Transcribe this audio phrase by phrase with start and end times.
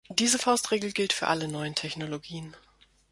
[0.09, 2.55] Diese Faustregel gilt für alle neuen Technologien.